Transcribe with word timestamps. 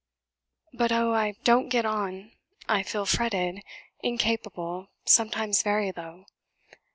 But 0.73 0.91
oh 0.91 1.13
I 1.13 1.35
don't 1.43 1.69
get 1.69 1.85
on; 1.85 2.31
I 2.67 2.81
feel 2.81 3.05
fretted 3.05 3.61
incapable 3.99 4.89
sometimes 5.05 5.61
very 5.61 5.91
low. 5.91 6.25